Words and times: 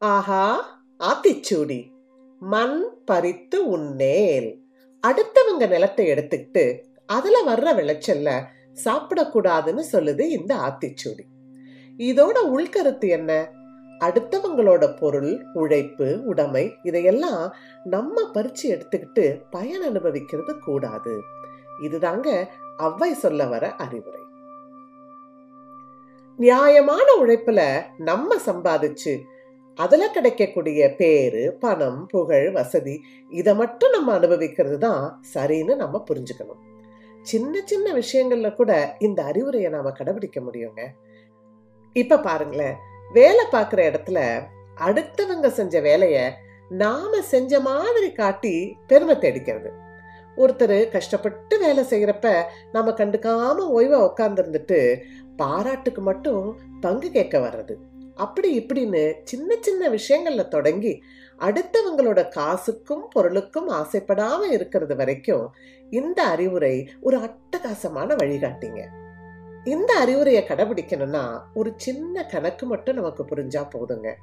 ஆஹா 0.00 0.76
ஆத்திச்சூடி. 0.98 1.90
மண் 2.40 2.84
பறித்து 3.04 3.66
உன்னேல் 3.66 4.60
அடுத்தவங்க 5.02 5.68
நிலத்தை 5.68 6.06
எடுத்துக்கிட்டு 6.06 6.78
அதுல 7.06 7.54
வர்ற 7.54 7.74
விளைச்சல்ல 7.76 8.42
சாப்பிடக்கூடாதுன்னு 8.84 9.82
சொல்லுது 9.92 10.20
இந்த 10.20 10.54
ஆத்திச்சூடி. 10.56 11.24
இதோட 11.98 12.38
உள்கருத்து 12.44 13.08
என்ன? 13.08 13.50
அடுத்தவங்களோட 14.00 14.96
பொருள் 14.96 15.46
உழைப்பு 15.52 16.22
உடைமை 16.24 16.74
இதையெல்லாம் 16.82 17.54
நம்ம 17.84 18.30
பறிச்சு 18.34 18.62
எடுத்துக்கிட்டு 18.62 19.42
பயன் 19.50 19.82
அனுபவிக்கிறது 19.82 20.58
கூடாது. 20.58 21.20
இதுதாங்க 21.82 22.48
அவ்வை 22.76 23.14
சொல்ல 23.14 23.46
வர 23.46 23.74
அறிவுரை. 23.74 24.20
நியாயமான 26.36 27.04
உழைப்புல 27.20 27.82
நம்ம 27.98 28.36
சம்பாதிச்சு 28.46 29.22
அதில் 29.78 30.12
கிடைக்கக்கூடிய 30.12 30.82
பேரு 31.00 31.42
பணம் 31.60 32.06
புகழ் 32.06 32.46
வசதி 32.52 32.94
இதை 33.30 33.52
மட்டும் 33.54 33.90
நம்ம 33.90 34.12
அனுபவிக்கிறது 34.12 34.78
தான் 34.78 35.02
சரின்னு 35.34 35.74
நம்ம 35.76 36.04
புரிஞ்சுக்கணும். 36.08 36.62
சின்ன 37.22 37.60
சின்ன 37.64 37.92
விஷயங்கள்ல 37.92 38.48
கூட 38.54 38.72
இந்த 38.98 39.20
அறிவுரையை 39.22 39.70
நாம 39.70 39.92
கடைபிடிக்க 39.98 40.38
முடியுங்க. 40.46 40.82
இப்ப 41.92 42.18
பாருங்களேன் 42.18 42.76
வேலை 43.12 43.44
பார்க்குற 43.52 43.80
இடத்துல 43.90 44.20
அடுத்தவங்க 44.86 45.48
செஞ்ச 45.48 45.80
வேலையை 45.80 46.24
நாம 46.68 47.20
செஞ்ச 47.32 47.60
மாதிரி 47.60 48.12
காட்டி 48.12 48.54
பெருமை 48.86 49.16
தேடிக்கிறது. 49.16 49.70
ஒருத்தர் 50.36 50.78
கஷ்டப்பட்டு 50.88 51.58
வேலை 51.58 51.84
செய்கிறப்ப 51.84 52.26
நம்ம 52.72 52.90
கண்டுக்காம 52.90 53.68
ஓய்வாக 53.76 54.08
உட்காந்துருந்துட்டு 54.10 54.80
பாராட்டுக்கு 55.36 56.02
மட்டும் 56.02 56.44
பங்கு 56.80 57.10
கேட்க 57.10 57.38
வர்றது. 57.38 57.76
அப்படி 58.18 58.60
இப்படின்னு 58.60 59.12
சின்ன 59.24 59.56
சின்ன 59.60 59.88
விஷயங்கள்ல 59.88 60.48
தொடங்கி 60.48 61.02
அடுத்தவங்களோட 61.38 62.28
காசுக்கும் 62.36 63.06
பொருளுக்கும் 63.10 63.70
ஆசைப்படாம 63.70 64.42
இருக்கிறது 64.42 64.96
வரைக்கும் 64.96 65.54
இந்த 65.90 66.22
அறிவுரை 66.22 66.90
ஒரு 67.00 67.18
அட்டகாசமான 67.18 68.16
வழிகாட்டிங்க. 68.16 68.86
இந்த 69.64 69.94
அறிவுரையை 69.94 70.44
கடைபிடிக்கணும்னா 70.48 71.40
ஒரு 71.54 71.72
சின்ன 71.76 72.24
கணக்கு 72.24 72.66
மட்டும் 72.66 72.94
நமக்கு 72.94 73.24
புரிஞ்சா 73.24 73.68
போதுங்க. 73.68 74.14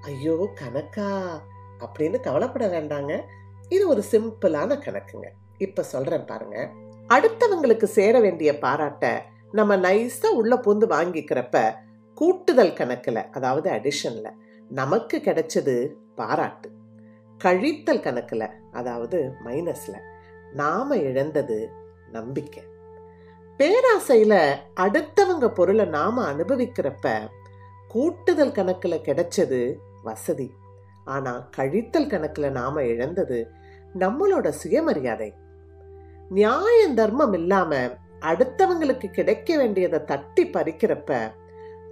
ஐயோ 0.00 0.48
கணக்கா? 0.54 1.40
அப்படின்னு 1.78 2.20
கவலைப்பட 2.20 2.66
வேண்டாங்க. 2.66 3.20
இது 3.68 3.88
ஒரு 3.88 4.04
சிம்பிளான 4.10 4.78
கணக்குங்க. 4.78 5.26
இப்ப 5.58 5.82
சொல்றேன் 5.82 6.24
பாருங்க. 6.24 6.70
அடுத்தவங்களுக்கு 7.08 7.84
சேர 7.84 8.20
வேண்டிய 8.20 8.58
பாராட்ட 8.58 9.24
நம்ம 9.52 9.76
நைஸா 9.76 10.26
உள்ள 10.26 10.56
பூந்து 10.56 10.86
வாங்கிக்கிறப்ப 10.88 11.74
கூட்டுதல் 12.14 12.72
கணக்கில் 12.72 13.28
அதாவது 13.30 13.70
அடிஷனில் 13.70 14.38
நமக்கு 14.70 15.18
கிடைச்சது 15.18 15.74
பாராட்டு. 16.14 16.68
கழித்தல் 17.44 18.00
கணக்கில் 18.00 18.46
அதாவது 18.72 19.32
மைனஸில் 19.44 20.06
நாம் 20.52 20.90
இழந்தது 20.90 21.70
நம்பிக்கை. 22.12 22.62
பேராசையில் 23.58 24.40
அடுத்தவங்க 24.76 25.48
பொருளை 25.48 25.84
நாம் 25.84 26.18
அனுபவிக்கிறப்ப 26.18 27.28
கூட்டுதல் 27.88 28.52
கணக்கில் 28.52 29.04
கிடைச்சது 29.04 29.76
வசதி. 30.02 30.48
ஆனால் 31.04 31.48
கழித்தல் 31.56 32.06
கணக்கில் 32.06 32.50
நாம் 32.50 32.76
இழந்தது 32.76 33.50
நம்மளோட 33.98 34.48
சுயமரியாதை. 34.48 35.34
நியாயம் 36.28 36.94
தர்மம் 36.94 37.32
இல்லாமல் 37.32 37.96
அடுத்தவங்களுக்கு 38.20 39.08
கிடைக்க 39.10 39.56
வேண்டியதை 39.56 40.04
தட்டி 40.04 40.44
பறிக்கிறப்ப 40.44 41.32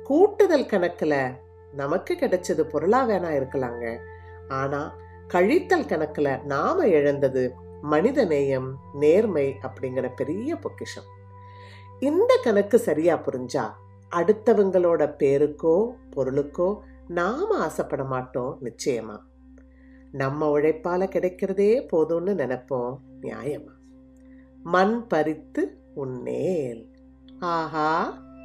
கூட்டுதல் 0.09 0.67
கணக்கில் 0.67 1.34
நமக்கு 1.73 2.14
கிடைச்சது 2.14 2.61
பொருளா 2.61 3.09
வேணா 3.09 3.31
இருக்கலாங்க. 3.39 3.84
ஆனால் 4.48 4.92
கழித்தல் 5.28 5.87
கணக்கில் 5.87 6.31
நாம் 6.45 6.81
இழந்தது 6.81 7.55
மனிதநேயம் 7.83 8.69
நேர்மை 8.95 9.56
அப்படிங்கிற 9.62 10.14
பெரிய 10.17 10.56
பொக்கிஷம். 10.56 11.09
இந்த 12.01 12.39
கணக்கு 12.42 12.79
சரியா 12.79 13.14
புரிஞ்சா 13.17 13.64
அடுத்தவங்களோட 14.17 15.02
பேருக்கோ 15.18 15.91
பொருளுக்கோ 16.17 16.79
நாம 17.08 17.58
ஆசைப்பட 17.58 18.05
மாட்டோம் 18.05 18.58
நிச்சயமா. 18.63 19.18
நம்ம 20.13 20.51
உழைப்பால் 20.51 21.13
கிடைக்கிறதே 21.14 21.73
போதும்னு 21.92 22.35
நினைப்போம் 22.42 22.97
நியாயமா? 23.20 23.74
மண் 24.63 25.07
பறித்து 25.07 25.80
உன்னேல் 25.95 26.83
ஆஹா 27.39 27.91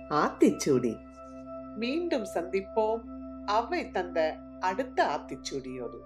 ஆத்திச்சூடி. 0.09 0.93
மீண்டும் 1.75 2.23
சந்திப்போம். 2.23 3.01
அவை 3.45 3.91
தந்த 3.91 4.37
அடுத்த 4.59 5.05
ஆத்திச்சூடியோடு. 5.05 5.99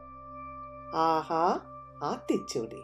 ஆஹா 0.91 1.61
ஆத்திச்சூடி. 2.01 2.81